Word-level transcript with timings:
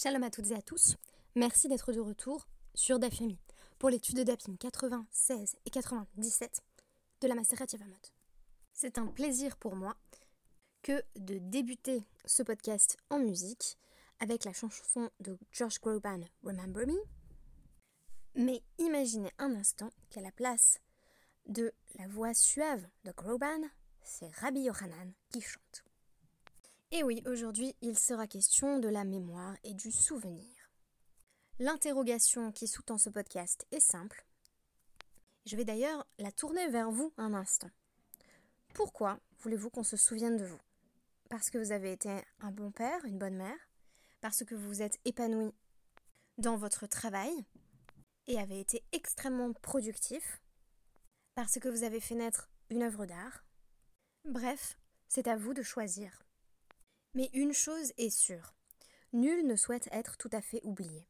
Shalom 0.00 0.22
à 0.22 0.30
toutes 0.30 0.52
et 0.52 0.54
à 0.54 0.62
tous. 0.62 0.94
Merci 1.34 1.66
d'être 1.66 1.92
de 1.92 1.98
retour 1.98 2.46
sur 2.72 3.00
Dafyomi 3.00 3.40
pour 3.80 3.90
l'étude 3.90 4.18
de 4.18 4.22
Dapim 4.22 4.54
96 4.56 5.56
et 5.66 5.70
97 5.70 6.62
de 7.20 7.26
la 7.26 7.34
Maseret 7.34 7.66
Yavamot. 7.72 7.96
C'est 8.72 8.96
un 8.98 9.08
plaisir 9.08 9.56
pour 9.56 9.74
moi 9.74 9.96
que 10.82 11.02
de 11.16 11.38
débuter 11.38 12.06
ce 12.26 12.44
podcast 12.44 12.96
en 13.10 13.18
musique 13.18 13.76
avec 14.20 14.44
la 14.44 14.52
chanson 14.52 15.10
de 15.18 15.36
Josh 15.50 15.80
Groban 15.80 16.20
Remember 16.44 16.86
Me. 16.86 17.02
Mais 18.36 18.62
imaginez 18.78 19.32
un 19.38 19.52
instant 19.56 19.90
qu'à 20.10 20.20
la 20.20 20.30
place 20.30 20.78
de 21.46 21.72
la 21.98 22.06
voix 22.06 22.34
suave 22.34 22.86
de 23.02 23.10
Groban, 23.10 23.62
c'est 24.04 24.32
Rabbi 24.36 24.60
Yohanan 24.60 25.12
qui 25.32 25.40
chante. 25.40 25.87
Et 26.90 27.02
oui, 27.02 27.22
aujourd'hui, 27.26 27.76
il 27.82 27.98
sera 27.98 28.26
question 28.26 28.78
de 28.78 28.88
la 28.88 29.04
mémoire 29.04 29.54
et 29.62 29.74
du 29.74 29.92
souvenir. 29.92 30.48
L'interrogation 31.58 32.50
qui 32.50 32.66
sous-tend 32.66 32.96
ce 32.96 33.10
podcast 33.10 33.66
est 33.72 33.80
simple. 33.80 34.24
Je 35.44 35.54
vais 35.56 35.66
d'ailleurs 35.66 36.06
la 36.18 36.32
tourner 36.32 36.66
vers 36.68 36.90
vous 36.90 37.12
un 37.18 37.34
instant. 37.34 37.70
Pourquoi 38.72 39.20
voulez-vous 39.40 39.68
qu'on 39.68 39.82
se 39.82 39.98
souvienne 39.98 40.38
de 40.38 40.46
vous? 40.46 40.60
Parce 41.28 41.50
que 41.50 41.58
vous 41.58 41.72
avez 41.72 41.92
été 41.92 42.10
un 42.40 42.50
bon 42.50 42.70
père, 42.70 43.04
une 43.04 43.18
bonne 43.18 43.36
mère? 43.36 43.68
Parce 44.22 44.42
que 44.44 44.54
vous 44.54 44.68
vous 44.68 44.82
êtes 44.82 44.98
épanoui 45.04 45.52
dans 46.38 46.56
votre 46.56 46.86
travail 46.86 47.44
et 48.28 48.38
avez 48.38 48.60
été 48.60 48.82
extrêmement 48.92 49.52
productif? 49.52 50.40
Parce 51.34 51.58
que 51.58 51.68
vous 51.68 51.82
avez 51.82 52.00
fait 52.00 52.14
naître 52.14 52.48
une 52.70 52.82
œuvre 52.82 53.04
d'art? 53.04 53.44
Bref, 54.24 54.78
c'est 55.06 55.28
à 55.28 55.36
vous 55.36 55.52
de 55.52 55.62
choisir. 55.62 56.22
Mais 57.14 57.30
une 57.32 57.52
chose 57.52 57.92
est 57.96 58.10
sûre, 58.10 58.54
nul 59.12 59.46
ne 59.46 59.56
souhaite 59.56 59.88
être 59.92 60.16
tout 60.16 60.30
à 60.32 60.40
fait 60.40 60.60
oublié. 60.64 61.08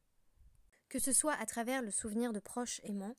Que 0.89 0.99
ce 0.99 1.13
soit 1.13 1.35
à 1.35 1.47
travers 1.47 1.83
le 1.83 1.91
souvenir 1.91 2.33
de 2.33 2.41
proches 2.41 2.81
aimants 2.85 3.17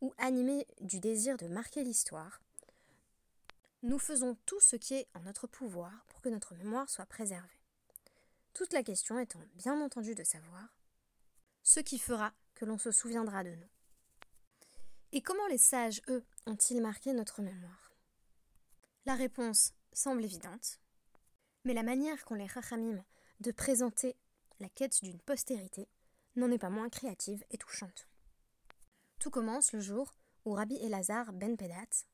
ou 0.00 0.12
animé 0.18 0.66
du 0.80 0.98
désir 0.98 1.36
de 1.36 1.46
marquer 1.46 1.84
l'histoire, 1.84 2.40
nous 3.82 3.98
faisons 3.98 4.36
tout 4.46 4.60
ce 4.60 4.76
qui 4.76 4.94
est 4.94 5.08
en 5.14 5.20
notre 5.20 5.46
pouvoir 5.46 6.04
pour 6.08 6.20
que 6.20 6.28
notre 6.28 6.54
mémoire 6.54 6.88
soit 6.88 7.06
préservée. 7.06 7.48
Toute 8.54 8.72
la 8.72 8.82
question 8.82 9.18
étant 9.18 9.42
bien 9.54 9.80
entendu 9.80 10.14
de 10.14 10.24
savoir 10.24 10.76
ce 11.62 11.80
qui 11.80 11.98
fera 11.98 12.32
que 12.54 12.64
l'on 12.64 12.78
se 12.78 12.90
souviendra 12.90 13.44
de 13.44 13.50
nous. 13.50 13.68
Et 15.12 15.20
comment 15.20 15.46
les 15.48 15.58
sages, 15.58 16.00
eux, 16.08 16.24
ont-ils 16.46 16.80
marqué 16.80 17.12
notre 17.12 17.42
mémoire? 17.42 17.92
La 19.04 19.14
réponse 19.14 19.72
semble 19.92 20.24
évidente. 20.24 20.78
Mais 21.64 21.74
la 21.74 21.82
manière 21.82 22.24
qu'ont 22.24 22.34
les 22.34 22.46
Rachamim 22.46 23.04
de 23.40 23.52
présenter 23.52 24.16
la 24.60 24.68
quête 24.68 25.02
d'une 25.02 25.20
postérité 25.20 25.88
n'en 26.36 26.50
est 26.50 26.58
pas 26.58 26.70
moins 26.70 26.88
créative 26.88 27.44
et 27.50 27.58
touchante. 27.58 28.08
Tout 29.18 29.30
commence 29.30 29.72
le 29.72 29.80
jour 29.80 30.12
où 30.44 30.52
Rabbi 30.52 30.76
Elazar 30.76 31.32
ben 31.32 31.56
Pedat 31.56 32.04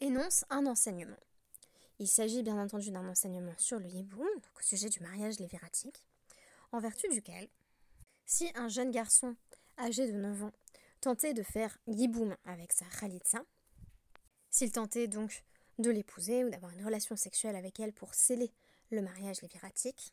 énonce 0.00 0.44
un 0.50 0.66
enseignement. 0.66 1.16
Il 1.98 2.06
s'agit 2.06 2.44
bien 2.44 2.58
entendu 2.58 2.92
d'un 2.92 3.08
enseignement 3.08 3.54
sur 3.58 3.80
le 3.80 3.88
Yiboum, 3.88 4.28
au 4.56 4.60
sujet 4.60 4.88
du 4.88 5.00
mariage 5.00 5.40
léviratique, 5.40 6.04
en 6.70 6.78
vertu 6.78 7.08
duquel, 7.08 7.48
si 8.24 8.52
un 8.54 8.68
jeune 8.68 8.92
garçon 8.92 9.34
âgé 9.78 10.06
de 10.06 10.16
9 10.16 10.44
ans 10.44 10.52
tentait 11.00 11.34
de 11.34 11.42
faire 11.42 11.76
Yiboum 11.88 12.36
avec 12.44 12.72
sa 12.72 12.84
Khalitsa, 12.86 13.44
s'il 14.50 14.70
tentait 14.70 15.08
donc 15.08 15.44
de 15.78 15.90
l'épouser 15.90 16.44
ou 16.44 16.50
d'avoir 16.50 16.72
une 16.72 16.84
relation 16.84 17.16
sexuelle 17.16 17.56
avec 17.56 17.80
elle 17.80 17.92
pour 17.92 18.14
sceller 18.14 18.52
le 18.90 19.02
mariage 19.02 19.42
léviratique, 19.42 20.12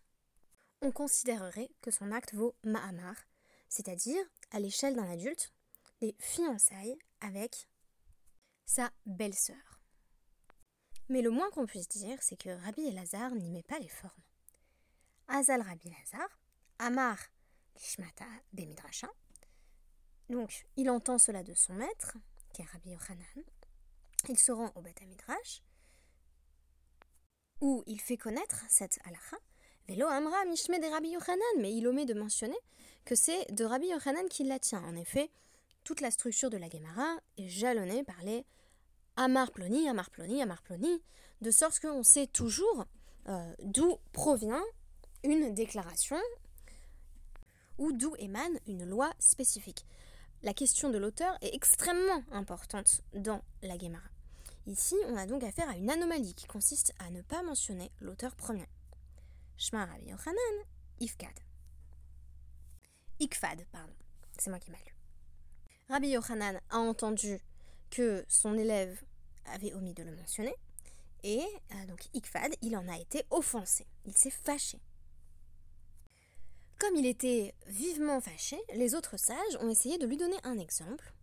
on 0.81 0.91
considérerait 0.91 1.69
que 1.81 1.91
son 1.91 2.12
acte 2.12 2.34
vaut 2.34 2.56
Mahamar, 2.63 3.16
c'est-à-dire, 3.69 4.24
à, 4.52 4.59
l'échelle 4.59 4.96
d'un 4.96 5.09
adulte, 5.09 5.53
des 6.02 6.16
fiançailles 6.19 6.97
avec 7.22 7.68
sa 8.66 8.91
belle-sœur. 9.06 9.81
Mais 11.09 11.22
le 11.22 11.30
moins 11.30 11.50
qu'on 11.52 11.66
puisse 11.66 11.88
dire, 11.88 12.18
c'est 12.22 12.36
que 12.36 12.50
Rabbi 12.50 12.88
Elazar 12.88 13.31
n'y 13.36 13.52
met 13.52 13.63
pas 13.63 13.80
les 13.80 13.88
formes. 13.88 14.12
Azal 15.28 15.62
Rabbi 15.62 15.88
Elazar, 15.88 16.28
Amar 16.80 17.18
Lishmata 17.75 18.25
Bemidrasha. 18.53 19.09
Donc, 20.30 20.66
il 20.75 20.90
entend 20.90 21.18
cela 21.18 21.44
de 21.44 21.53
son 21.53 21.74
maître, 21.74 22.18
qui 22.53 22.62
est 22.62 22.66
Rabbi 22.66 22.92
Yochanan. 22.92 23.44
Il 24.30 24.40
se 24.40 24.52
rend 24.52 24.72
au 24.75 24.81
Beth 24.81 25.02
Midrash 25.02 25.62
où 27.61 27.83
il 27.88 27.99
fait 27.99 28.17
connaître 28.17 28.63
cette 28.69 28.99
halakha. 29.05 29.38
Velo 29.88 30.07
Amra 30.07 30.45
Mishme 30.45 30.73
de 30.79 31.07
Yochanan, 31.07 31.39
mais 31.59 31.73
il 31.73 31.88
omet 31.88 32.05
de 32.05 32.13
mentionner 32.13 32.57
que 33.05 33.16
c'est 33.16 33.51
de 33.51 33.63
Rabbi 33.66 33.88
Yochanan 33.88 34.27
qui 34.29 34.43
la 34.43 34.59
tient. 34.59 34.83
En 34.83 34.95
effet, 34.95 35.29
toute 35.83 36.01
la 36.01 36.09
structure 36.09 36.49
de 36.49 36.57
la 36.57 36.69
Gemara 36.69 37.19
est 37.38 37.47
jalonnée 37.47 38.03
par 38.03 38.21
les 38.23 38.45
Amar 39.15 39.51
Ploni, 39.51 39.88
Amar 39.88 40.09
Ploni, 40.09 40.41
Amar 40.41 40.61
de 41.41 41.51
sorte 41.51 41.79
qu'on 41.79 42.03
sait 42.03 42.27
toujours 42.27 42.85
euh, 43.27 43.53
d'où 43.61 43.97
provient 44.11 44.63
une 45.23 45.53
déclaration 45.53 46.19
ou 47.77 47.91
d'où 47.91 48.15
émane 48.17 48.59
une 48.67 48.85
loi 48.85 49.11
spécifique. 49.19 49.85
La 50.44 50.53
question 50.53 50.89
de 50.89 50.97
l'auteur 50.97 51.38
est 51.41 51.53
extrêmement 51.53 52.23
importante 52.31 53.01
dans 53.13 53.41
la 53.61 53.77
Gemara. 53.77 54.14
Ici, 54.67 54.95
on 55.07 55.15
a 55.15 55.27
donc 55.27 55.43
affaire 55.43 55.69
à 55.69 55.77
une 55.77 55.91
anomalie 55.91 56.33
qui 56.33 56.47
consiste 56.47 56.91
à 56.97 57.11
ne 57.11 57.21
pas 57.21 57.43
mentionner 57.43 57.91
l'auteur 58.01 58.35
premier. 58.35 58.65
Shma 59.57 59.85
Rabbi 59.85 60.09
Yochanan, 60.09 60.65
Ifkad. 60.99 61.39
Ikfad, 63.21 63.63
pardon. 63.71 63.93
C'est 64.39 64.49
moi 64.49 64.59
qui 64.59 64.71
m'a 64.71 64.77
lu. 64.77 64.95
Rabbi 65.89 66.07
Yochanan 66.09 66.59
a 66.71 66.77
entendu 66.77 67.39
que 67.91 68.25
son 68.27 68.57
élève 68.57 68.99
avait 69.53 69.73
omis 69.73 69.93
de 69.93 70.01
le 70.01 70.15
mentionner, 70.15 70.55
et 71.23 71.43
euh, 71.71 71.85
donc 71.85 72.01
Ikfad, 72.15 72.55
il 72.63 72.75
en 72.75 72.87
a 72.87 72.97
été 72.97 73.23
offensé. 73.29 73.85
Il 74.05 74.17
s'est 74.17 74.31
fâché. 74.31 74.79
Comme 76.79 76.95
il 76.95 77.05
était 77.05 77.53
vivement 77.67 78.19
fâché, 78.19 78.57
les 78.73 78.95
autres 78.95 79.17
sages 79.17 79.57
ont 79.61 79.69
essayé 79.69 79.99
de 79.99 80.07
lui 80.07 80.17
donner 80.17 80.37
un 80.43 80.57
exemple 80.57 81.13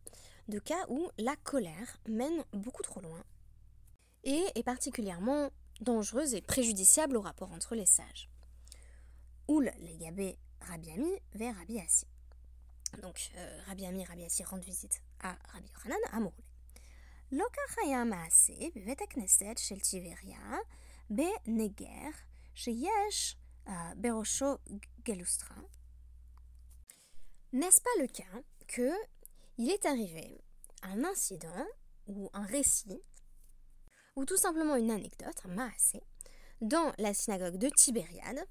de 0.49 0.61
cas 0.61 0.87
où 0.89 1.11
la 1.19 1.35
colère 1.37 1.99
mène 2.07 2.45
beaucoup 2.53 2.83
trop 2.83 3.01
loin 3.01 3.23
et 4.25 4.45
est 4.55 4.63
particulièrement 4.63 5.51
dangereuse 5.81 6.35
et 6.35 6.41
préjudiciable 6.41 7.17
au 7.17 7.21
rapport 7.21 7.53
entre 7.53 7.75
les 7.75 7.87
sages. 7.87 8.29
Oul 9.49 9.71
Legabé 9.81 10.39
Rabiami 10.61 11.11
vers 11.35 11.57
Rabbi 11.57 11.81
Assi. 11.81 12.07
Donc 13.01 13.31
euh, 13.37 13.61
Rabbi 13.67 13.87
Ami 13.87 14.05
Rabbi 14.05 14.25
Assi 14.25 14.45
rendent 14.45 14.65
visite 14.65 15.03
à 15.21 15.37
Rabbi 15.53 15.69
Yohanan 15.77 16.01
à 16.13 16.21
Mouroulé. 16.21 16.45
Lokachaya 17.33 18.05
Maase, 18.05 18.53
Bivet 18.75 18.97
Shel 19.57 19.81
Tiveria, 19.81 20.39
Be 21.09 21.23
Neger, 21.47 22.13
Sheyesh, 22.55 23.39
euh, 23.69 23.95
Berosho 23.97 24.59
Gelustra. 25.05 25.55
N'est-ce 27.53 27.81
pas 27.81 28.03
le 28.03 28.07
cas 28.07 28.43
que 28.67 28.93
il 29.59 29.71
est 29.71 29.87
arrivé 29.87 30.43
un 30.83 31.05
incident 31.05 31.67
ou 32.07 32.31
un 32.33 32.45
récit 32.45 33.01
ou 34.17 34.25
tout 34.25 34.37
simplement 34.37 34.77
une 34.77 34.91
anecdote, 34.91 35.41
un 35.45 35.55
maasé, 35.55 36.03
dans 36.61 36.93
la 36.99 37.15
synagogue 37.15 37.57
de 37.57 37.69
Tibériade 37.69 38.45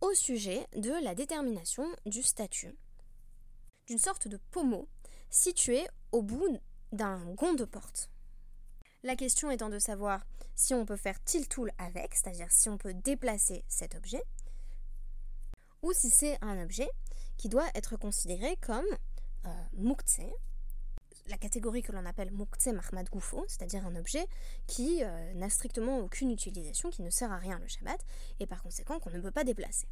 au 0.00 0.12
sujet 0.14 0.66
de 0.76 0.92
la 1.02 1.14
détermination 1.14 1.86
du 2.06 2.22
statut 2.22 2.74
d'une 3.86 3.98
sorte 3.98 4.28
de 4.28 4.38
pommeau 4.50 4.88
situé 5.30 5.86
au 6.12 6.22
bout 6.22 6.58
d'un 6.92 7.32
gond 7.34 7.54
de 7.54 7.64
porte. 7.64 8.10
La 9.02 9.16
question 9.16 9.50
étant 9.50 9.68
de 9.68 9.78
savoir 9.78 10.26
si 10.54 10.72
on 10.74 10.86
peut 10.86 10.96
faire 10.96 11.22
tiltoul 11.24 11.72
avec, 11.78 12.14
c'est-à-dire 12.14 12.50
si 12.50 12.68
on 12.68 12.78
peut 12.78 12.94
déplacer 12.94 13.64
cet 13.68 13.94
objet, 13.94 14.22
ou 15.82 15.92
si 15.92 16.08
c'est 16.08 16.38
un 16.42 16.62
objet 16.62 16.88
qui 17.36 17.48
doit 17.48 17.68
être 17.74 17.96
considéré 17.96 18.56
comme 18.62 18.86
euh, 19.46 19.64
la 21.26 21.38
catégorie 21.38 21.82
que 21.82 21.92
l'on 21.92 22.04
appelle 22.04 22.30
Muktse 22.32 22.66
Mahmad 22.66 23.08
Goufo, 23.08 23.44
c'est-à-dire 23.48 23.86
un 23.86 23.96
objet 23.96 24.26
qui 24.66 25.02
euh, 25.02 25.34
n'a 25.34 25.48
strictement 25.48 25.98
aucune 25.98 26.30
utilisation, 26.30 26.90
qui 26.90 27.02
ne 27.02 27.10
sert 27.10 27.32
à 27.32 27.38
rien 27.38 27.58
le 27.58 27.66
Shabbat, 27.66 28.00
et 28.40 28.46
par 28.46 28.62
conséquent 28.62 29.00
qu'on 29.00 29.10
ne 29.10 29.20
peut 29.20 29.30
pas 29.30 29.44
déplacer. 29.44 29.88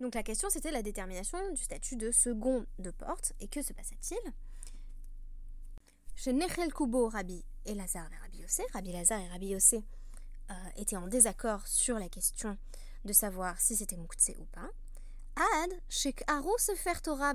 Donc 0.00 0.14
la 0.14 0.22
question 0.22 0.50
c'était 0.50 0.70
la 0.70 0.82
détermination 0.82 1.38
du 1.52 1.62
statut 1.62 1.96
de 1.96 2.10
second 2.10 2.66
de 2.78 2.90
porte, 2.90 3.32
et 3.40 3.48
que 3.48 3.62
se 3.62 3.72
passait-il 3.72 4.18
Chez 6.14 6.32
Nechel 6.32 6.72
Kubo 6.72 7.08
Rabbi 7.08 7.44
et 7.64 7.74
Lazare 7.74 8.12
et 8.12 8.16
Rabbi 8.16 8.38
Yossé, 8.38 8.64
Rabbi 8.72 8.92
Lazare 8.92 9.20
et 9.20 9.28
Rabbi 9.28 9.48
Yossé 9.48 9.82
euh, 10.50 10.54
étaient 10.76 10.96
en 10.96 11.06
désaccord 11.06 11.66
sur 11.66 11.98
la 11.98 12.08
question 12.08 12.58
de 13.04 13.12
savoir 13.12 13.58
si 13.60 13.76
c'était 13.76 13.96
Muktse 13.96 14.32
ou 14.38 14.44
pas. 14.46 14.68
Ad 15.36 15.70
Shek 15.88 16.22
Aro 16.26 16.58
Sefer 16.58 17.00
Torah 17.02 17.32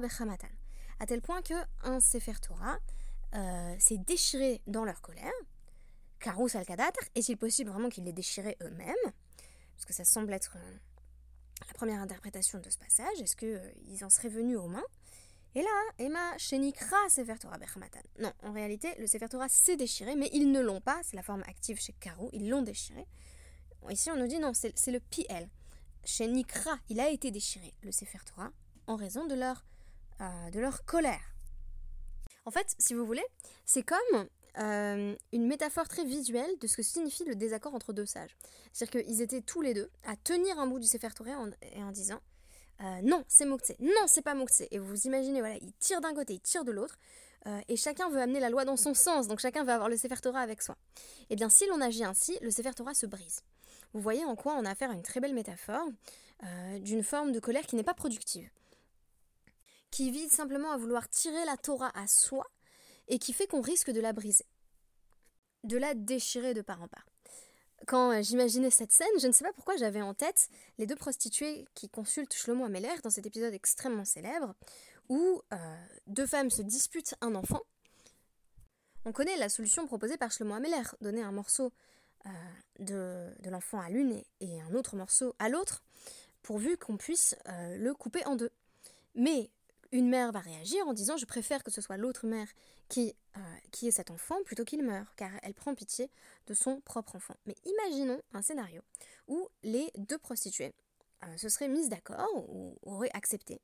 à 1.00 1.06
tel 1.06 1.22
point 1.22 1.42
que 1.42 1.54
un 1.84 2.00
Sefer 2.00 2.40
Torah 2.42 2.78
euh, 3.36 3.76
s'est 3.80 3.98
déchiré 3.98 4.62
dans 4.68 4.86
leur 4.86 5.02
colère. 5.02 5.34
Karous 6.20 6.50
al 6.56 6.66
est-il 7.16 7.38
possible 7.38 7.70
vraiment 7.70 7.90
qu'ils 7.90 8.06
les 8.06 8.14
déchiraient 8.14 8.58
eux-mêmes? 8.64 8.96
Parce 9.76 9.86
que 9.86 9.94
ça 9.94 10.04
semble 10.04 10.34
être 10.34 10.58
la 11.66 11.74
première 11.74 12.02
interprétation 12.02 12.60
de 12.60 12.70
ce 12.70 12.78
passage, 12.78 13.20
est-ce 13.22 13.36
qu'ils 13.36 14.04
en 14.04 14.10
seraient 14.10 14.30
venus 14.30 14.58
aux 14.58 14.68
mains? 14.68 14.86
Et 15.56 15.62
là, 15.62 15.82
Emma 15.98 16.38
Shenikra 16.38 17.10
Sefer 17.10 17.38
Torah 17.40 17.58
Bechmatan. 17.58 18.02
Non, 18.20 18.32
en 18.44 18.52
réalité, 18.52 18.94
le 19.00 19.08
Sefer 19.08 19.28
Torah 19.28 19.50
s'est 19.50 19.76
déchiré, 19.76 20.16
mais 20.16 20.30
ils 20.34 20.52
ne 20.52 20.62
l'ont 20.62 20.82
pas, 20.82 21.00
c'est 21.04 21.16
la 21.16 21.24
forme 21.24 21.44
active 21.48 21.80
chez 21.80 21.94
Karou, 21.94 22.30
ils 22.34 22.48
l'ont 22.48 22.62
déchiré. 22.62 23.08
Ici, 23.90 24.12
on 24.12 24.18
nous 24.18 24.28
dit 24.28 24.40
non, 24.40 24.52
c'est 24.54 24.92
le 24.92 25.00
PL. 25.00 25.50
Shenikra, 26.04 26.78
il 26.90 27.00
a 27.00 27.10
été 27.10 27.32
déchiré, 27.32 27.74
le 27.82 27.92
Sefer 27.92 28.20
Torah, 28.26 28.52
en 28.86 28.96
raison 28.96 29.26
de 29.26 29.36
leur, 29.36 29.66
euh, 30.22 30.50
de 30.52 30.60
leur 30.60 30.86
colère. 30.86 31.37
En 32.48 32.52
fait, 32.52 32.76
si 32.80 32.94
vous 32.94 33.06
voulez, 33.06 33.26
c'est 33.66 33.84
comme 33.84 34.26
euh, 34.58 35.14
une 35.34 35.48
métaphore 35.48 35.90
très 35.90 36.06
visuelle 36.06 36.50
de 36.62 36.68
ce 36.68 36.78
que 36.78 36.82
signifie 36.82 37.26
le 37.26 37.36
désaccord 37.36 37.76
entre 37.76 37.92
deux 37.92 38.06
sages. 38.06 38.38
C'est-à-dire 38.72 39.04
qu'ils 39.04 39.22
étaient 39.22 39.42
tous 39.42 39.60
les 39.60 39.74
deux 39.74 39.92
à 40.06 40.16
tenir 40.16 40.58
un 40.58 40.66
bout 40.66 40.80
du 40.80 40.88
Sefer 40.88 41.10
Torah 41.14 41.38
en, 41.38 41.50
et 41.62 41.84
en 41.84 41.92
disant 41.92 42.22
euh, 42.80 43.02
non, 43.04 43.26
c'est 43.28 43.44
Mouktsé, 43.44 43.76
non, 43.82 44.06
c'est 44.08 44.22
pas 44.22 44.34
Mouktsé. 44.34 44.70
Et 44.72 44.80
vous 44.80 45.08
imaginez, 45.08 45.42
voilà, 45.42 45.58
ils 45.58 45.74
tirent 45.74 46.00
d'un 46.00 46.14
côté, 46.14 46.36
ils 46.36 46.40
tirent 46.40 46.64
de 46.64 46.72
l'autre, 46.72 46.98
euh, 47.48 47.60
et 47.68 47.76
chacun 47.76 48.10
veut 48.10 48.22
amener 48.22 48.40
la 48.40 48.50
loi 48.50 48.64
dans 48.64 48.78
son 48.78 48.94
sens, 48.94 49.28
donc 49.28 49.40
chacun 49.40 49.66
veut 49.66 49.74
avoir 49.74 49.90
le 49.90 49.98
Sefer 49.98 50.22
Torah 50.22 50.40
avec 50.40 50.62
soi. 50.62 50.78
Eh 51.30 51.36
bien, 51.36 51.50
si 51.50 51.68
l'on 51.68 51.82
agit 51.82 52.06
ainsi, 52.06 52.38
le 52.42 52.50
Sefer 52.50 52.74
Torah 52.74 52.94
se 52.94 53.08
brise. 53.08 53.42
Vous 53.92 54.00
voyez 54.00 54.24
en 54.24 54.38
quoi 54.38 54.56
on 54.58 54.64
a 54.64 54.72
affaire 54.72 54.92
à 54.92 54.94
une 54.94 55.04
très 55.04 55.20
belle 55.20 55.34
métaphore 55.34 55.90
d'une 56.80 57.04
forme 57.04 57.32
de 57.32 57.40
colère 57.40 57.66
qui 57.66 57.76
n'est 57.76 57.84
pas 57.84 57.96
productive, 57.96 58.48
qui 59.92 60.12
vise 60.12 60.32
simplement 60.32 60.72
à 60.72 60.78
vouloir 60.78 61.10
tirer 61.10 61.46
la 61.46 61.58
Torah 61.58 61.92
à 61.98 62.08
soi, 62.08 62.46
et 63.08 63.20
qui 63.20 63.34
fait 63.34 63.48
qu'on 63.48 63.62
risque 63.62 63.92
de 63.92 64.02
la 64.02 64.14
briser, 64.14 64.46
de 65.64 65.78
la 65.78 65.94
déchirer 65.94 66.54
de 66.54 66.62
part 66.62 66.82
en 66.82 66.88
part 66.88 67.06
quand 67.86 68.12
euh, 68.12 68.22
j'imaginais 68.22 68.70
cette 68.70 68.92
scène, 68.92 69.08
je 69.20 69.28
ne 69.28 69.32
sais 69.32 69.44
pas 69.44 69.54
pourquoi 69.54 69.76
j'avais 69.78 70.02
en 70.02 70.14
tête 70.14 70.50
les 70.78 70.88
deux 70.88 70.96
prostituées 70.96 71.66
qui 71.76 71.90
consultent 71.90 72.34
Shlomo 72.34 72.66
Ameler 72.66 72.96
dans 73.04 73.10
cet 73.10 73.26
épisode 73.26 73.54
extrêmement 73.54 74.06
célèbre 74.06 74.56
où 75.10 75.42
euh, 75.54 75.58
deux 76.08 76.26
femmes 76.26 76.50
se 76.50 76.62
disputent 76.62 77.16
un 77.22 77.36
enfant. 77.36 77.62
On 79.06 79.12
connaît 79.12 79.38
la 79.38 79.50
solution 79.50 79.86
proposée 79.86 80.18
par 80.18 80.32
Shlomo 80.32 80.56
Ameler, 80.56 80.84
donner 81.02 81.22
un 81.22 81.32
morceau 81.32 81.72
euh, 82.26 82.30
de, 82.80 83.50
l'enfant 83.50 83.80
à 83.80 83.90
l'une 83.90 84.22
et, 84.42 84.62
un 84.62 84.74
autre 84.74 84.96
morceau 84.96 85.36
à 85.40 85.48
l'autre, 85.48 85.84
pourvu 86.42 86.78
qu'on 86.78 86.98
puisse 86.98 87.36
le 87.48 87.94
couper 87.94 88.26
en 88.26 88.36
deux. 88.36 88.52
Mais 89.16 89.50
une 89.92 90.10
mère 90.10 90.32
va 90.32 90.40
réagir 90.40 90.88
en 90.88 90.94
disant 90.94 91.18
je 91.18 91.26
préfère 91.26 91.64
que 91.64 91.72
ce 91.72 91.82
soit 91.82 91.98
l'autre 91.98 92.26
mère 92.26 92.48
qui, 92.90 93.16
euh, 93.36 93.40
qui 93.72 93.88
est 93.88 93.92
cet 93.92 94.12
enfant 94.12 94.36
plutôt 94.46 94.64
qu'il 94.64 94.84
meure, 94.84 95.14
car 95.16 95.32
elle 95.44 95.54
prend 95.54 95.76
pitié 95.76 96.10
de 96.48 96.54
son 96.54 96.82
propre 96.82 97.16
enfant. 97.16 97.36
Mais 97.46 97.56
imaginons 97.66 98.22
un 98.34 98.42
scénario 98.42 98.82
où 99.28 99.48
les 99.64 99.92
deux 99.98 100.18
prostituées 100.18 100.74
euh, 101.24 101.38
se 101.38 101.50
seraient 101.50 101.68
mises 101.68 101.90
d'accord 101.90 102.30
ou 102.36 102.78
auraient 102.84 103.12
accepté 103.14 103.62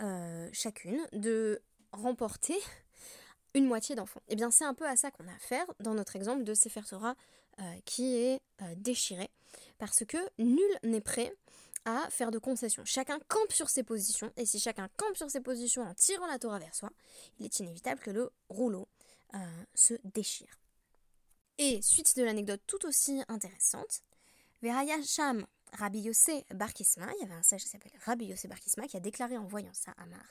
euh, 0.00 0.48
chacune 0.52 1.00
de 1.12 1.62
remporter 1.92 2.56
une 3.54 3.66
moitié 3.66 3.94
d'enfant. 3.94 4.20
Et 4.28 4.32
eh 4.32 4.36
bien 4.36 4.50
c'est 4.50 4.64
un 4.64 4.74
peu 4.74 4.86
à 4.86 4.96
ça 4.96 5.10
qu'on 5.10 5.28
a 5.28 5.34
affaire 5.34 5.66
dans 5.80 5.94
notre 5.94 6.16
exemple 6.16 6.44
de 6.44 6.54
Sefer 6.54 6.82
Torah 6.88 7.14
qui 7.84 8.16
est 8.16 8.40
déchiré, 8.74 9.30
parce 9.78 10.04
que 10.04 10.16
nul 10.38 10.58
n'est 10.82 11.00
prêt 11.00 11.32
à 11.84 12.08
faire 12.10 12.30
de 12.30 12.38
concessions. 12.38 12.84
Chacun 12.84 13.18
campe 13.28 13.52
sur 13.52 13.68
ses 13.68 13.82
positions, 13.82 14.32
et 14.36 14.46
si 14.46 14.58
chacun 14.58 14.88
campe 14.96 15.16
sur 15.16 15.30
ses 15.30 15.40
positions 15.40 15.82
en 15.82 15.94
tirant 15.94 16.26
la 16.26 16.38
Torah 16.38 16.58
vers 16.58 16.74
soi, 16.74 16.90
il 17.38 17.46
est 17.46 17.58
inévitable 17.60 18.00
que 18.00 18.10
le 18.10 18.30
rouleau 18.48 18.88
euh, 19.34 19.38
se 19.74 19.94
déchire. 20.04 20.58
Et 21.58 21.80
suite 21.82 22.16
de 22.16 22.24
l'anecdote 22.24 22.62
tout 22.66 22.84
aussi 22.86 23.22
intéressante, 23.28 24.02
Rabbi 25.72 26.00
Yossé 26.00 26.44
Barkisma, 26.54 27.06
il 27.16 27.22
y 27.22 27.24
avait 27.24 27.34
un 27.34 27.42
sage 27.42 27.62
qui 27.62 27.68
s'appelle 27.68 27.92
Rabbi 28.04 28.26
Yossé 28.26 28.48
Barkisma 28.48 28.86
qui 28.86 28.96
a 28.96 29.00
déclaré 29.00 29.36
en 29.36 29.44
voyant 29.44 29.74
ça 29.74 29.92
à 29.98 30.06
Mar 30.06 30.24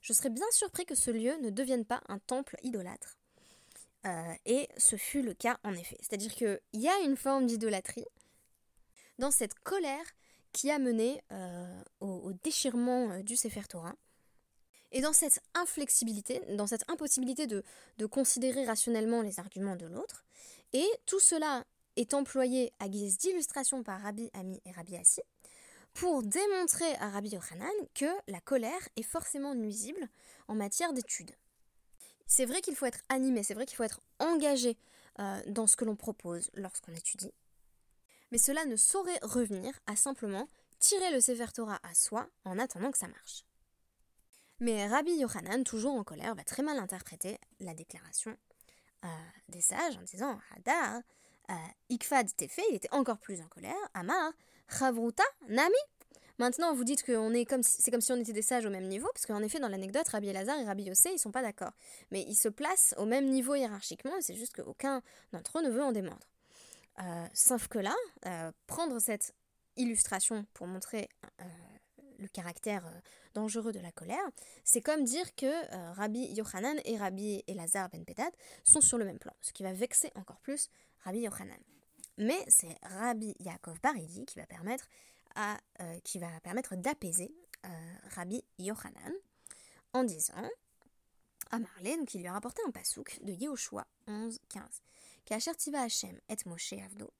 Je 0.00 0.12
serais 0.12 0.30
bien 0.30 0.46
surpris 0.52 0.86
que 0.86 0.94
ce 0.94 1.10
lieu 1.10 1.36
ne 1.42 1.50
devienne 1.50 1.84
pas 1.84 2.00
un 2.08 2.18
temple 2.18 2.56
idolâtre 2.62 3.18
euh, 4.04 4.34
et 4.44 4.68
ce 4.76 4.96
fut 4.96 5.22
le 5.22 5.34
cas 5.34 5.58
en 5.64 5.72
effet. 5.74 5.96
C'est-à-dire 6.00 6.34
qu'il 6.34 6.60
y 6.74 6.88
a 6.88 6.98
une 7.00 7.16
forme 7.16 7.46
d'idolâtrie 7.46 8.06
dans 9.18 9.30
cette 9.30 9.54
colère 9.60 10.04
qui 10.52 10.70
a 10.70 10.78
mené 10.78 11.22
euh, 11.32 11.82
au, 12.00 12.32
déchirement 12.42 13.10
euh, 13.10 13.22
du 13.22 13.36
Sefer 13.36 13.62
Torah. 13.68 13.94
Et 14.92 15.00
dans 15.00 15.12
cette 15.12 15.40
inflexibilité, 15.54 16.40
dans 16.54 16.66
cette 16.66 16.88
impossibilité 16.88 17.46
de, 17.46 17.62
considérer 18.06 18.64
rationnellement 18.64 19.20
les 19.20 19.40
arguments 19.40 19.76
de 19.76 19.86
l'autre. 19.86 20.24
Et 20.72 20.86
tout 21.06 21.20
cela 21.20 21.64
est 21.96 22.14
employé 22.14 22.72
à 22.78 22.88
guise 22.88 23.18
d'illustration 23.18 23.82
par 23.82 24.00
Rabbi 24.00 24.30
Ami 24.32 24.60
et 24.64 24.70
Rabbi 24.70 24.96
Assi 24.96 25.20
pour 25.92 26.22
démontrer 26.22 26.94
à 27.00 27.08
Rabbi 27.08 27.30
Yochanan 27.30 27.72
que 27.94 28.06
la 28.28 28.40
colère 28.40 28.88
est 28.96 29.02
forcément 29.02 29.54
nuisible 29.54 30.08
en 30.46 30.54
matière 30.54 30.92
d'études. 30.92 31.32
C'est 32.26 32.44
vrai 32.44 32.60
qu'il 32.60 32.74
faut 32.74 32.86
être 32.86 33.02
animé, 33.08 33.42
c'est 33.42 33.54
vrai 33.54 33.66
qu'il 33.66 33.76
faut 33.76 33.84
être 33.84 34.00
engagé 34.18 34.76
euh, 35.18 35.40
dans 35.46 35.66
ce 35.66 35.76
que 35.76 35.84
l'on 35.84 35.96
propose 35.96 36.50
lorsqu'on 36.54 36.92
étudie. 36.92 37.32
Mais 38.32 38.38
cela 38.38 38.64
ne 38.64 38.76
saurait 38.76 39.18
revenir 39.22 39.72
à 39.86 39.96
simplement 39.96 40.48
tirer 40.78 41.12
le 41.12 41.20
Sefer 41.20 41.52
Torah 41.54 41.80
à 41.82 41.94
soi 41.94 42.28
en 42.44 42.58
attendant 42.58 42.90
que 42.90 42.98
ça 42.98 43.08
marche. 43.08 43.44
Mais 44.58 44.86
Rabbi 44.88 45.12
Yochanan, 45.12 45.64
toujours 45.64 45.94
en 45.94 46.04
colère, 46.04 46.34
va 46.34 46.42
très 46.42 46.62
mal 46.62 46.78
interpréter 46.78 47.38
la 47.60 47.74
déclaration 47.74 48.36
euh, 49.04 49.08
des 49.48 49.60
sages 49.60 49.96
en 49.96 50.02
disant 50.02 50.38
Hadar, 50.54 51.02
euh, 51.50 51.54
Ikfad 51.90 52.34
Tefe, 52.36 52.60
il 52.70 52.76
était 52.76 52.92
encore 52.92 53.18
plus 53.18 53.40
en 53.40 53.48
colère, 53.48 53.76
Amar, 53.94 54.32
Chavruta, 54.68 55.24
Nami, 55.48 55.74
Maintenant, 56.38 56.74
vous 56.74 56.84
dites 56.84 57.02
que 57.02 57.14
c'est 57.62 57.90
comme 57.90 58.00
si 58.00 58.12
on 58.12 58.16
était 58.16 58.34
des 58.34 58.42
sages 58.42 58.66
au 58.66 58.70
même 58.70 58.88
niveau, 58.88 59.08
parce 59.14 59.24
qu'en 59.24 59.42
effet, 59.42 59.58
dans 59.58 59.68
l'anecdote, 59.68 60.06
Rabbi 60.08 60.28
Elazar 60.28 60.58
et 60.58 60.64
Rabbi 60.64 60.84
Yossé, 60.84 61.10
ils 61.12 61.18
sont 61.18 61.30
pas 61.30 61.42
d'accord. 61.42 61.72
Mais 62.10 62.22
ils 62.28 62.36
se 62.36 62.48
placent 62.48 62.94
au 62.98 63.06
même 63.06 63.26
niveau 63.30 63.54
hiérarchiquement, 63.54 64.16
et 64.16 64.22
c'est 64.22 64.34
juste 64.34 64.54
qu'aucun 64.54 65.02
d'entre 65.32 65.58
eux 65.58 65.62
ne 65.62 65.70
veut 65.70 65.82
en 65.82 65.92
démordre. 65.92 66.26
Euh, 67.00 67.26
sauf 67.32 67.68
que 67.68 67.78
là, 67.78 67.94
euh, 68.26 68.52
prendre 68.66 68.98
cette 68.98 69.34
illustration 69.76 70.46
pour 70.54 70.66
montrer 70.66 71.08
euh, 71.40 71.44
le 72.18 72.28
caractère 72.28 72.84
dangereux 73.34 73.72
de 73.72 73.80
la 73.80 73.92
colère, 73.92 74.26
c'est 74.64 74.80
comme 74.80 75.04
dire 75.04 75.34
que 75.34 75.92
Rabbi 75.94 76.32
Yochanan 76.32 76.78
et 76.86 76.96
Rabbi 76.96 77.44
Elazar 77.46 77.90
ben 77.90 78.02
Petat 78.06 78.30
sont 78.64 78.80
sur 78.80 78.96
le 78.96 79.04
même 79.04 79.18
plan, 79.18 79.34
ce 79.42 79.52
qui 79.52 79.62
va 79.62 79.74
vexer 79.74 80.10
encore 80.14 80.40
plus 80.40 80.70
Rabbi 81.04 81.20
Yochanan. 81.20 81.58
Mais 82.16 82.42
c'est 82.48 82.78
Rabbi 82.82 83.34
Yaakov 83.40 83.78
Baridi 83.82 84.24
qui 84.24 84.38
va 84.38 84.46
permettre 84.46 84.88
euh, 85.36 86.00
qui 86.04 86.18
va 86.18 86.28
permettre 86.40 86.76
d'apaiser 86.76 87.34
euh, 87.66 87.68
Rabbi 88.14 88.42
Yochanan 88.58 89.12
en 89.92 90.04
disant 90.04 90.48
à 91.50 91.58
Marlène 91.58 92.06
qui 92.06 92.18
lui 92.18 92.26
a 92.26 92.32
rapporté 92.32 92.62
un 92.66 92.70
pasouk 92.70 93.18
de 93.22 93.32
Yehoshua 93.32 93.86
11, 94.06 94.38
15. 94.48 94.62
Kasher 95.24 95.54
tiva 95.54 95.82
Hashem 95.82 96.18
et 96.28 96.36
Moshe 96.46 96.74
avdo. 96.74 97.12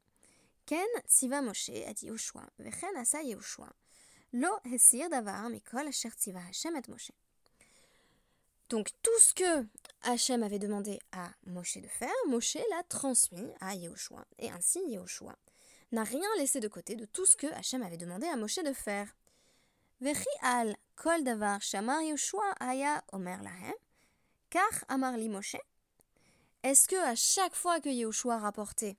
Ken 0.64 0.86
tiva 1.08 1.42
Moshe 1.42 1.68
et 1.68 1.94
Yehoshua, 2.02 2.48
vechen 2.58 2.96
asa 2.96 3.22
Yehoshua. 3.22 3.70
Lo 4.32 4.48
hesir 4.64 5.08
davar 5.10 5.50
mikol 5.50 5.86
asher 5.86 6.10
tiva 6.16 6.40
Hashem 6.40 6.74
et 6.76 6.88
Moshe. 6.88 7.12
Donc 8.68 8.90
tout 9.02 9.18
ce 9.20 9.34
que 9.34 9.66
Hachem 10.02 10.42
avait 10.42 10.58
demandé 10.58 10.98
à 11.12 11.30
Moshe 11.46 11.76
de 11.78 11.86
faire, 11.86 12.14
Moshe 12.28 12.56
l'a 12.70 12.82
transmis 12.88 13.52
à 13.60 13.74
Yehoshua. 13.74 14.24
Et 14.38 14.50
ainsi 14.50 14.80
Yehoshua 14.88 15.36
n'a 15.92 16.04
rien 16.04 16.28
laissé 16.38 16.60
de 16.60 16.68
côté 16.68 16.96
de 16.96 17.04
tout 17.04 17.26
ce 17.26 17.36
que 17.36 17.46
Hachem 17.54 17.82
avait 17.82 17.96
demandé 17.96 18.26
à 18.26 18.36
Moshe 18.36 18.56
de 18.56 18.72
faire. 18.72 19.14
Vechi 20.00 20.28
al 20.42 20.76
kol 20.94 21.24
davar 21.24 21.62
shamar 21.62 22.02
Yoshua 22.02 22.52
aya 22.60 23.02
omer 23.12 23.42
lahem, 23.42 23.74
car 24.50 24.84
amar 24.88 25.16
li 25.16 25.28
Moshe. 25.28 25.56
Est-ce 26.62 26.88
que 26.88 26.96
à 26.96 27.14
chaque 27.14 27.54
fois 27.54 27.80
que 27.80 27.88
Yehoshua 27.88 28.38
rapportait 28.38 28.96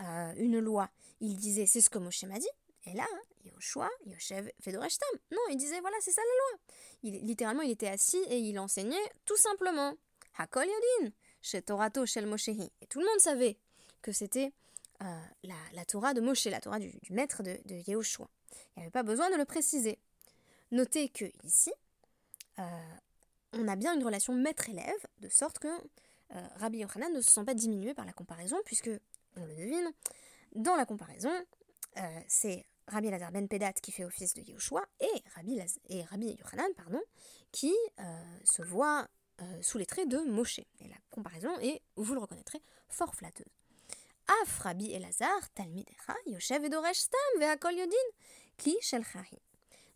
euh, 0.00 0.32
une 0.36 0.58
loi, 0.58 0.88
il 1.20 1.36
disait 1.36 1.66
c'est 1.66 1.82
ce 1.82 1.90
que 1.90 1.98
Moshe 1.98 2.24
m'a 2.24 2.38
dit 2.38 2.48
Et 2.86 2.94
là, 2.94 3.06
Yehoshua, 3.44 3.90
Yoshev 4.06 4.50
Fedoreshtam. 4.60 5.18
Non, 5.30 5.42
il 5.50 5.56
disait 5.56 5.80
voilà, 5.80 5.96
c'est 6.00 6.12
ça 6.12 6.22
la 6.22 7.10
loi. 7.10 7.20
Littéralement, 7.20 7.62
il 7.62 7.70
était 7.70 7.88
assis 7.88 8.22
et 8.28 8.38
il 8.38 8.58
enseignait 8.58 9.10
tout 9.26 9.36
simplement. 9.36 9.94
Hakol 10.38 10.64
Yodin, 10.66 11.12
chez 11.42 11.60
Torato, 11.60 12.06
shel 12.06 12.26
Moshehi. 12.26 12.72
Et 12.80 12.86
tout 12.86 13.00
le 13.00 13.06
monde 13.06 13.20
savait 13.20 13.58
que 14.00 14.12
c'était 14.12 14.52
euh, 15.02 15.20
la, 15.72 15.84
Torah 15.84 16.14
de 16.14 16.20
Moshe, 16.20 16.44
la 16.46 16.60
Torah 16.60 16.78
du, 16.78 16.92
maître 17.10 17.42
de, 17.42 17.58
de 17.64 17.74
Yehoshua. 17.88 18.28
Il 18.52 18.78
n'y 18.78 18.82
avait 18.82 18.90
pas 18.90 19.02
besoin 19.02 19.30
de 19.30 19.36
le 19.36 19.44
préciser. 19.44 19.98
Notez 20.70 21.08
que 21.08 21.24
ici, 21.44 21.72
euh, 22.58 22.62
on 23.52 23.66
a 23.68 23.76
bien 23.76 23.94
une 23.94 24.04
relation 24.04 24.34
maître-élève, 24.34 25.06
de 25.20 25.28
sorte 25.28 25.58
que 25.58 25.68
euh, 25.68 26.48
Rabbi 26.56 26.78
Yochanan 26.78 27.12
ne 27.12 27.20
se 27.20 27.30
sent 27.30 27.44
pas 27.44 27.54
diminué 27.54 27.94
par 27.94 28.04
la 28.04 28.12
comparaison, 28.12 28.56
puisque, 28.64 28.90
on 29.36 29.44
le 29.44 29.54
devine, 29.56 29.90
dans 30.54 30.76
la 30.76 30.86
comparaison, 30.86 31.32
c'est 32.26 32.64
Rabbi 32.86 33.10
Lazar 33.10 33.32
ben 33.32 33.48
Pedat 33.48 33.72
qui 33.74 33.92
fait 33.92 34.04
office 34.04 34.34
de 34.34 34.42
Yehoshua 34.42 34.84
et 35.00 35.22
Rabbi, 35.34 35.60
et 35.88 36.02
Rabbi 36.04 36.36
Yochanan 36.38 36.72
pardon, 36.74 37.00
qui 37.50 37.74
se 38.44 38.62
voit 38.62 39.08
sous 39.62 39.78
les 39.78 39.86
traits 39.86 40.08
de 40.08 40.18
Moshe. 40.18 40.58
Et 40.58 40.88
la 40.88 40.96
comparaison 41.10 41.58
est, 41.60 41.80
vous 41.96 42.12
le 42.14 42.20
reconnaîtrez, 42.20 42.62
fort 42.88 43.14
flatteuse. 43.14 43.61
Af 44.40 44.60
Rabbi 44.60 44.92
Elazar, 44.94 45.42
Talmidecha, 45.54 46.14
Yoshev 46.26 46.64
Edoresh 46.64 47.00
Stam, 47.00 47.40
Ve'akol 47.40 47.74
Yodin, 47.74 48.08
Ki 48.56 48.76
Shel 48.80 49.04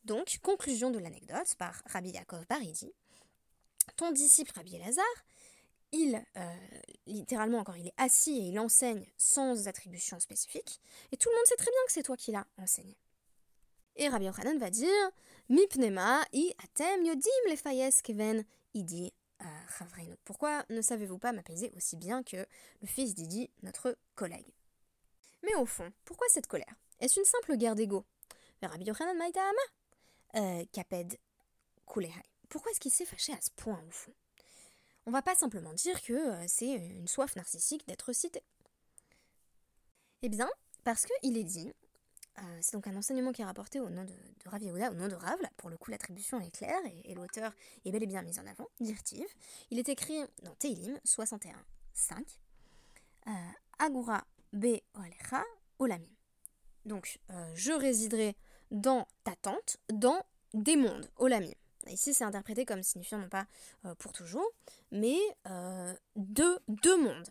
Donc, 0.05 0.38
conclusion 0.43 0.90
de 0.90 0.99
l'anecdote 0.99 1.55
par 1.59 1.83
Rabbi 1.87 2.11
Yaakov 2.11 2.47
Baridi. 2.47 2.93
Ton 3.97 4.12
disciple 4.12 4.52
Rabbi 4.55 4.76
Elazar, 4.76 5.05
il, 5.93 6.23
euh, 6.37 6.55
littéralement 7.07 7.59
encore, 7.59 7.76
il 7.76 7.87
est 7.87 7.95
assis 7.97 8.37
et 8.37 8.49
il 8.49 8.59
enseigne 8.59 9.07
sans 9.16 9.69
attribution 9.69 10.21
spécifique, 10.21 10.81
et 11.12 11.16
tout 11.16 11.28
le 11.31 11.37
monde 11.37 11.47
sait 11.47 11.57
très 11.57 11.71
bien 11.71 11.81
que 11.87 11.93
c'est 11.93 12.02
toi 12.02 12.16
qui 12.16 12.33
l'as 12.33 12.47
enseigné. 12.59 12.97
Et 13.95 14.09
Rabbi 14.09 14.26
Yochanan 14.26 14.59
va 14.59 14.71
dire 14.71 15.11
Mipnema 15.49 16.25
i 16.33 16.52
atem 16.59 17.05
yodim 17.07 17.49
lefayes 17.49 18.02
keven 18.02 18.45
idi 18.75 19.12
Pourquoi 20.25 20.64
ne 20.71 20.81
savez-vous 20.81 21.19
pas 21.19 21.33
m'apaiser 21.33 21.71
aussi 21.76 21.97
bien 21.97 22.23
que 22.23 22.37
le 22.37 22.87
fils 22.87 23.14
d'Idi, 23.14 23.50
notre 23.62 23.97
collègue? 24.14 24.52
Mais 25.43 25.55
au 25.57 25.66
fond, 25.66 25.93
pourquoi 26.05 26.26
cette 26.31 26.47
colère? 26.47 26.75
Est-ce 27.00 27.21
une 27.21 27.26
simple 27.26 27.57
guerre 27.57 27.75
d'ego? 27.75 28.05
Euh. 30.35 30.64
Pourquoi 32.49 32.71
est-ce 32.71 32.81
qu'il 32.81 32.90
s'est 32.90 33.05
fâché 33.05 33.33
à 33.33 33.40
ce 33.40 33.50
point 33.50 33.83
au 33.87 33.90
fond? 33.90 34.12
On 35.07 35.11
va 35.11 35.23
pas 35.23 35.35
simplement 35.35 35.73
dire 35.73 36.02
que 36.02 36.12
euh, 36.12 36.45
c'est 36.49 36.73
une 36.73 37.07
soif 37.07 37.37
narcissique 37.37 37.87
d'être 37.87 38.12
cité. 38.12 38.43
Eh 40.23 40.28
bien, 40.28 40.50
parce 40.85 41.07
qu'il 41.07 41.37
est 41.37 41.45
dit 41.45 41.73
euh, 42.38 42.59
c'est 42.61 42.73
donc 42.73 42.87
un 42.87 42.97
enseignement 42.97 43.33
qui 43.33 43.43
est 43.43 43.45
rapporté 43.45 43.81
au 43.81 43.88
nom 43.88 44.05
de, 44.05 44.11
de 44.11 44.49
Rav 44.49 44.62
Yehuda, 44.62 44.90
au 44.90 44.95
nom 44.95 45.09
de 45.09 45.14
Rav. 45.14 45.40
Là, 45.40 45.50
pour 45.57 45.71
le 45.71 45.76
coup, 45.76 45.90
l'attribution 45.90 46.40
est 46.40 46.50
claire 46.50 46.81
et, 47.05 47.14
l'auteur 47.14 47.52
est 47.85 47.90
bel 47.90 48.02
et 48.02 48.07
bien 48.07 48.23
mis 48.23 48.38
en 48.38 48.47
avant, 48.47 48.69
Dirtiv. 48.81 49.26
Il 49.71 49.78
est 49.78 49.88
écrit 49.88 50.19
dans 50.43 50.55
Teilim 50.55 50.99
61, 51.05 51.55
5. 51.95 52.25
Euh, 53.28 53.31
Agura 53.78 54.25
be 54.52 54.81
olecha 54.95 55.45
olamim. 55.78 56.07
Donc, 56.85 57.19
euh, 57.31 57.52
je 57.55 57.73
résiderai 57.73 58.37
dans 58.71 59.07
ta 59.25 59.35
tente, 59.37 59.78
dans 59.93 60.23
des 60.55 60.76
mondes, 60.76 61.11
olamim. 61.16 61.52
Ici, 61.88 62.14
c'est 62.14 62.25
interprété 62.25 62.64
comme 62.64 62.83
signifiant 62.83 63.19
non 63.19 63.28
pas 63.28 63.47
pour 63.99 64.12
toujours, 64.12 64.50
mais 64.90 65.19
deux, 66.16 66.59
deux 66.66 67.00
mondes. 67.00 67.28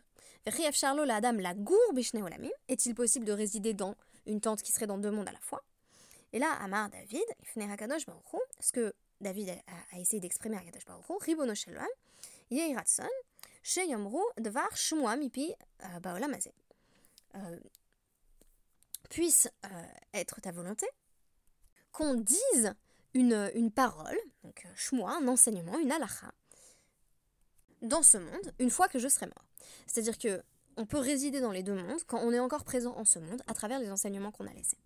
Charlo 0.71 1.03
la 1.03 1.19
dame 1.19 1.39
la 1.39 1.53
gour 1.53 1.77
olamim. 2.13 2.49
Est-il 2.69 2.95
possible 2.95 3.25
de 3.25 3.33
résider 3.33 3.73
dans 3.73 3.95
une 4.25 4.41
tente 4.41 4.61
qui 4.61 4.71
serait 4.71 4.87
dans 4.87 4.97
deux 4.97 5.11
mondes 5.11 5.27
à 5.27 5.31
la 5.31 5.39
fois. 5.39 5.63
Et 6.33 6.39
là, 6.39 6.51
Amar 6.61 6.89
David, 6.89 7.23
ce 8.59 8.71
que 8.71 8.93
David 9.21 9.49
a, 9.93 9.99
essayé 9.99 10.19
d'exprimer 10.19 10.57
à 10.57 10.61
Kadosh 10.61 10.85
Baruch 10.85 11.23
Ribono 11.23 11.55
Shalom, 11.55 11.87
Yeiratson, 12.51 13.07
Sheyomru, 13.63 14.21
Devar, 14.37 14.75
Shmua, 14.75 15.15
Mipi, 15.15 15.53
euh, 15.83 15.99
Baolam 15.99 16.35
euh, 17.35 17.59
puisse 19.09 19.47
euh, 19.65 19.85
être 20.13 20.41
ta 20.41 20.51
volonté, 20.51 20.87
qu'on 21.91 22.15
dise 22.15 22.73
une, 23.13 23.49
une 23.55 23.71
parole, 23.71 24.17
donc 24.43 24.67
Shmua, 24.75 25.17
un 25.17 25.27
enseignement, 25.27 25.79
une 25.79 25.91
halacha, 25.91 26.33
dans 27.81 28.03
ce 28.03 28.17
monde, 28.17 28.53
une 28.59 28.69
fois 28.69 28.87
que 28.87 28.99
je 28.99 29.07
serai 29.07 29.27
mort. 29.27 29.45
C'est-à-dire 29.87 30.17
que 30.17 30.43
on 30.77 30.85
peut 30.85 30.99
résider 30.99 31.39
dans 31.41 31.51
les 31.51 31.63
deux 31.63 31.75
mondes 31.75 32.03
quand 32.07 32.19
on 32.19 32.31
est 32.31 32.39
encore 32.39 32.63
présent 32.63 32.95
en 32.97 33.05
ce 33.05 33.19
monde 33.19 33.41
à 33.47 33.53
travers 33.53 33.79
les 33.79 33.91
enseignements 33.91 34.31
qu'on 34.31 34.47
a 34.47 34.53
laissés. 34.53 34.77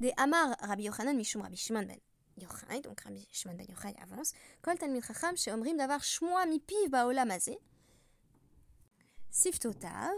Des 0.00 0.12
Amar 0.16 0.56
Rabbi 0.60 0.84
Yochanan 0.84 1.16
Mishum 1.16 1.42
Rabbi 1.42 1.56
Shimon 1.56 1.82
ben 1.82 1.98
Yochai, 2.38 2.80
donc 2.80 3.00
Rabbi 3.00 3.26
Shimon 3.32 3.54
ben 3.54 3.66
Yochai 3.68 3.94
avance, 4.02 4.32
Kol 4.62 4.78
Talmid 4.78 5.04
Chacham 5.04 5.36
Sheomrim 5.36 5.76
Davar 5.76 6.02
Shmua 6.02 6.46
Mipiv 6.46 6.88
Baolam 6.88 7.30
Azeh, 7.30 7.58
Siftotav, 9.30 10.14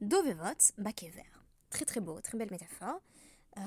Dovevot, 0.00 0.72
Bakever. 0.78 1.22
Très 1.70 1.84
très 1.84 2.00
beau, 2.00 2.20
très 2.20 2.38
belle 2.38 2.50
métaphore. 2.50 3.02
Euh, 3.58 3.60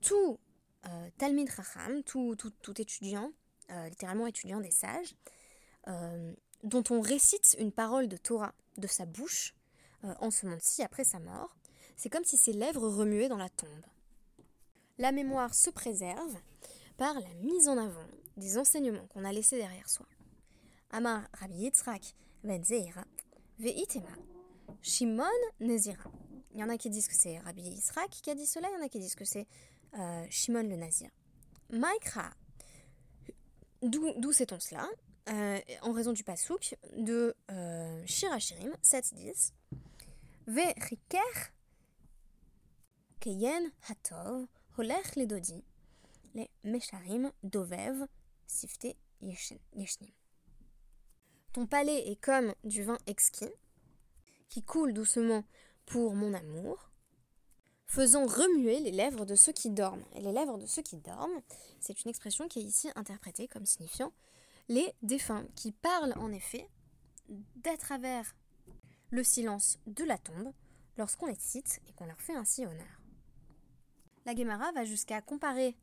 tout 0.00 0.38
euh, 0.86 1.10
Talmid 1.18 1.50
Chacham, 1.50 2.02
tout, 2.04 2.34
tout, 2.36 2.50
tout 2.62 2.80
étudiant, 2.80 3.32
euh, 3.70 3.88
littéralement 3.88 4.26
étudiant 4.26 4.60
des 4.60 4.70
sages, 4.70 5.14
euh, 5.88 6.32
dont 6.62 6.84
on 6.90 7.00
récite 7.00 7.56
une 7.58 7.72
parole 7.72 8.08
de 8.08 8.16
Torah 8.16 8.54
de 8.76 8.86
sa 8.86 9.06
bouche 9.06 9.54
euh, 10.04 10.14
en 10.20 10.30
ce 10.30 10.46
monde-ci 10.46 10.82
après 10.82 11.04
sa 11.04 11.18
mort, 11.18 11.56
c'est 11.96 12.10
comme 12.10 12.24
si 12.24 12.36
ses 12.36 12.52
lèvres 12.52 12.88
remuaient 12.88 13.28
dans 13.28 13.36
la 13.36 13.48
tombe. 13.48 13.86
La 14.98 15.12
mémoire 15.12 15.54
se 15.54 15.70
préserve 15.70 16.36
par 16.96 17.14
la 17.14 17.34
mise 17.42 17.68
en 17.68 17.78
avant 17.78 18.06
des 18.36 18.58
enseignements 18.58 19.06
qu'on 19.08 19.24
a 19.24 19.32
laissés 19.32 19.56
derrière 19.56 19.88
soi. 19.88 20.06
Amar 20.90 21.28
Rabbi 21.34 21.54
Yitzhak 21.54 22.14
ben 22.44 22.64
Zeira 22.64 23.04
ve'itema 23.58 24.10
Shimon 24.82 25.24
Nezira. 25.60 26.10
Il 26.54 26.60
y 26.60 26.64
en 26.64 26.68
a 26.68 26.78
qui 26.78 26.90
disent 26.90 27.08
que 27.08 27.14
c'est 27.14 27.38
Rabbi 27.38 27.62
Yitzhak 27.62 28.10
qui 28.10 28.30
a 28.30 28.34
dit 28.34 28.46
cela, 28.46 28.68
il 28.70 28.78
y 28.78 28.82
en 28.82 28.84
a 28.84 28.88
qui 28.88 28.98
disent 28.98 29.14
que 29.14 29.24
c'est 29.24 29.46
euh, 29.94 30.26
Shimon 30.30 30.62
le 30.62 30.76
Nazir. 30.76 31.10
Maikra. 31.70 32.30
D'où 33.82 34.32
sait-on 34.32 34.58
cela? 34.58 34.88
Euh, 35.30 35.60
en 35.82 35.92
raison 35.92 36.12
du 36.12 36.24
pasouk 36.24 36.76
de 36.96 37.34
euh, 37.50 38.02
Shirachirim 38.06 38.72
7-10. 38.82 39.52
Ve'riker 40.46 41.52
keyen 43.20 43.70
hatov 43.88 44.46
holech 44.78 45.16
ledodi 45.16 45.64
le 46.34 46.46
mesharim 46.64 47.30
dovev 47.42 48.06
sifte 48.46 48.96
yeshnim. 49.20 50.12
Ton 51.52 51.66
palais 51.66 52.08
est 52.08 52.20
comme 52.20 52.54
du 52.64 52.84
vin 52.84 52.98
exquis 53.06 53.52
qui 54.48 54.62
coule 54.62 54.94
doucement 54.94 55.44
pour 55.86 56.14
mon 56.14 56.32
amour, 56.34 56.90
faisant 57.86 58.26
remuer 58.26 58.80
les 58.80 58.92
lèvres 58.92 59.24
de 59.24 59.34
ceux 59.34 59.52
qui 59.52 59.70
dorment. 59.70 60.04
Et 60.14 60.20
les 60.20 60.32
lèvres 60.32 60.58
de 60.58 60.66
ceux 60.66 60.82
qui 60.82 60.96
dorment, 60.96 61.40
c'est 61.80 62.04
une 62.04 62.10
expression 62.10 62.48
qui 62.48 62.60
est 62.60 62.64
ici 62.64 62.90
interprétée 62.94 63.48
comme 63.48 63.66
signifiant 63.66 64.12
les 64.68 64.92
défunts, 65.02 65.46
qui 65.54 65.72
parlent 65.72 66.14
en 66.16 66.32
effet 66.32 66.68
d'à 67.28 67.76
travers 67.76 68.34
le 69.10 69.24
silence 69.24 69.78
de 69.86 70.04
la 70.04 70.18
tombe 70.18 70.52
lorsqu'on 70.96 71.26
les 71.26 71.38
cite 71.38 71.80
et 71.88 71.92
qu'on 71.92 72.06
leur 72.06 72.20
fait 72.20 72.34
ainsi 72.34 72.66
honneur. 72.66 73.00
La 74.26 74.34
Gemara 74.34 74.72
va 74.72 74.84
jusqu'à 74.84 75.22
comparer 75.22 75.76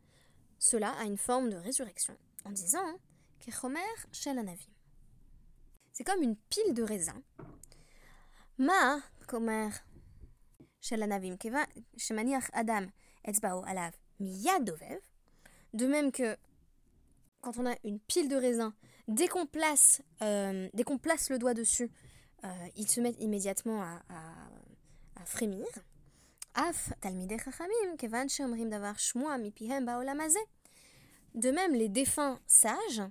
cela 0.60 0.92
à 1.00 1.06
une 1.06 1.18
forme 1.18 1.50
de 1.50 1.56
résurrection 1.56 2.16
en 2.44 2.52
disant 2.52 3.00
que 3.40 3.52
Chomer 3.52 3.80
Shelanavim. 4.12 4.72
C'est 5.92 6.04
comme 6.04 6.22
une 6.22 6.36
pile 6.36 6.74
de 6.74 6.84
raisins. 6.84 7.24
Ma 8.58 9.00
Chomer 9.30 9.70
Shelanavim 10.82 11.38
Keva 11.38 11.66
Adam 12.54 12.88
Etzbao 13.24 13.64
Alav 13.66 13.94
Miyadovev. 14.20 15.00
De 15.74 15.88
même 15.88 16.12
que 16.12 16.38
quand 17.46 17.60
on 17.60 17.68
a 17.68 17.76
une 17.84 18.00
pile 18.00 18.28
de 18.28 18.36
raisins, 18.36 18.74
dès 19.08 19.28
qu'on 19.28 19.46
place, 19.46 20.02
euh, 20.24 20.68
le 20.74 21.38
doigt 21.38 21.54
dessus, 21.54 21.92
euh, 22.44 22.68
ils 22.76 22.90
se 22.90 23.00
mettent 23.00 23.22
immédiatement 23.22 23.84
à, 23.84 24.02
frémir. 25.26 25.66
De 31.36 31.52
même, 31.52 31.74
les 31.74 31.90
défunts 31.90 32.40
sages, 32.48 33.04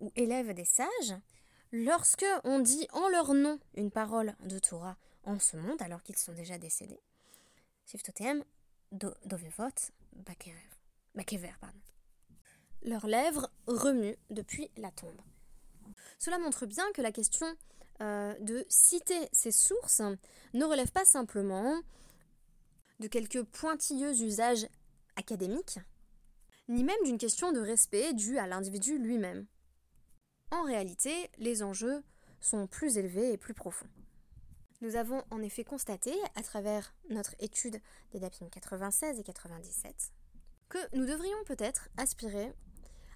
ou 0.00 0.12
élèves 0.16 0.54
des 0.54 0.64
sages, 0.64 1.16
lorsque 1.72 2.26
on 2.44 2.60
dit 2.60 2.86
en 2.92 3.08
leur 3.08 3.34
nom 3.34 3.58
une 3.76 3.90
parole 3.90 4.34
de 4.44 4.58
Torah 4.58 4.96
en 5.24 5.38
ce 5.38 5.56
monde, 5.56 5.80
alors 5.82 6.02
qu'ils 6.02 6.18
sont 6.18 6.32
déjà 6.32 6.58
décédés, 6.58 7.00
leurs 12.82 13.06
lèvres 13.06 13.50
remuent 13.66 14.16
depuis 14.30 14.70
la 14.76 14.90
tombe. 14.90 15.20
Cela 16.18 16.38
montre 16.38 16.66
bien 16.66 16.84
que 16.94 17.02
la 17.02 17.12
question 17.12 17.46
euh, 18.00 18.34
de 18.40 18.64
citer 18.68 19.28
ces 19.32 19.52
sources 19.52 20.02
ne 20.54 20.64
relève 20.64 20.92
pas 20.92 21.04
simplement 21.04 21.80
de 23.00 23.08
quelques 23.08 23.42
pointilleux 23.42 24.22
usages 24.22 24.68
académiques, 25.16 25.78
ni 26.68 26.84
même 26.84 27.02
d'une 27.04 27.18
question 27.18 27.52
de 27.52 27.60
respect 27.60 28.12
due 28.12 28.38
à 28.38 28.46
l'individu 28.46 28.98
lui-même. 28.98 29.46
En 30.50 30.62
réalité, 30.62 31.30
les 31.38 31.62
enjeux 31.62 32.02
sont 32.40 32.66
plus 32.66 32.98
élevés 32.98 33.32
et 33.32 33.36
plus 33.36 33.54
profonds. 33.54 33.88
Nous 34.80 34.94
avons 34.94 35.24
en 35.30 35.42
effet 35.42 35.64
constaté, 35.64 36.12
à 36.36 36.42
travers 36.42 36.94
notre 37.10 37.34
étude 37.40 37.80
des 38.12 38.20
DAPIM 38.20 38.48
96 38.48 39.18
et 39.18 39.24
97, 39.24 40.12
que 40.68 40.78
nous 40.96 41.04
devrions 41.04 41.42
peut-être 41.46 41.88
aspirer 41.96 42.52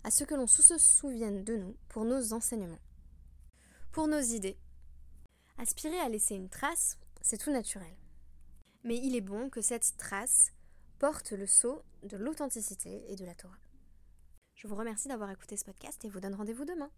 à 0.04 0.11
ce 0.11 0.25
que 0.25 0.35
l'on 0.35 0.47
se 0.47 0.78
souvienne 0.78 1.44
de 1.44 1.56
nous 1.56 1.76
pour 1.88 2.04
nos 2.04 2.32
enseignements, 2.32 2.80
pour 3.92 4.09
nos 4.09 4.21
idées. 4.21 4.59
Aspirer 5.59 5.99
à 6.00 6.09
laisser 6.09 6.35
une 6.35 6.49
trace, 6.49 6.99
c'est 7.21 7.38
tout 7.38 7.52
naturel. 7.52 7.97
Mais 8.85 8.97
il 8.97 9.14
est 9.14 9.21
bon 9.21 9.49
que 9.49 9.61
cette 9.61 9.97
trace 9.97 10.52
porte 10.99 11.32
le 11.32 11.47
sceau 11.47 11.82
de 12.02 12.16
l'authenticité 12.16 13.04
et 13.11 13.16
de 13.16 13.25
la 13.25 13.35
Torah. 13.35 13.59
Je 14.54 14.66
vous 14.66 14.76
remercie 14.76 15.09
d'avoir 15.09 15.30
écouté 15.30 15.56
ce 15.56 15.64
podcast 15.64 16.04
et 16.04 16.09
vous 16.09 16.21
donne 16.21 16.35
rendez-vous 16.35 16.64
demain. 16.64 16.90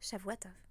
Shavuatov. 0.00 0.65